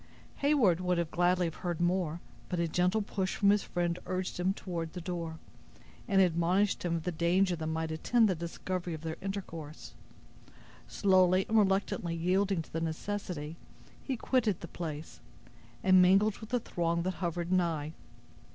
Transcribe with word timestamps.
Heyward 0.37 0.79
would 0.79 1.11
gladly 1.11 1.45
have 1.45 1.57
heard 1.61 1.79
more, 1.79 2.21
but 2.49 2.59
a 2.59 2.67
gentle 2.67 3.03
push 3.03 3.35
from 3.35 3.51
his 3.51 3.61
friend 3.61 3.99
urged 4.07 4.39
him 4.39 4.51
toward 4.51 4.93
the 4.93 4.99
door, 4.99 5.37
and 6.07 6.19
admonished 6.19 6.81
him 6.81 6.95
of 6.95 7.03
the 7.03 7.11
danger 7.11 7.55
that 7.55 7.67
might 7.67 7.91
attend 7.91 8.27
the 8.27 8.33
discovery 8.33 8.95
of 8.95 9.01
their 9.03 9.17
intercourse. 9.21 9.93
Slowly 10.87 11.45
and 11.47 11.55
reluctantly 11.55 12.15
yielding 12.15 12.63
to 12.63 12.73
the 12.73 12.81
necessity, 12.81 13.57
he 14.03 14.17
quitted 14.17 14.61
the 14.61 14.67
place, 14.67 15.19
and 15.83 16.01
mingled 16.01 16.39
with 16.39 16.49
the 16.49 16.59
throng 16.59 17.03
that 17.03 17.13
hovered 17.21 17.51
nigh. 17.51 17.93